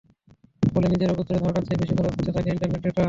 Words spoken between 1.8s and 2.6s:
বেশি খরচ হতে থাকে